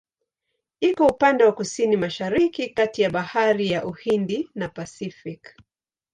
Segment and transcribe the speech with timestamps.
[0.79, 5.51] Iko upande wa Kusini-Mashariki kati ya Bahari ya Uhindi na Pasifiki.